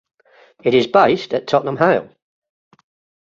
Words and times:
It 0.63 0.73
is 0.73 0.87
based 0.87 1.31
at 1.35 1.45
Tottenham 1.45 1.77
Hale. 1.77 2.09